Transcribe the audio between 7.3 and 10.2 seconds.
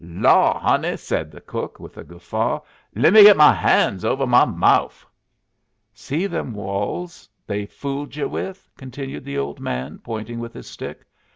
they fooled yer with!" continued the old man,